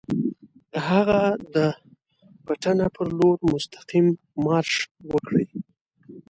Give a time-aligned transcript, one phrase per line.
[0.87, 1.21] هغه
[1.55, 1.55] د
[2.45, 4.07] پټنه پر لور مستقیم
[4.45, 4.75] مارش
[5.11, 5.45] وکړي.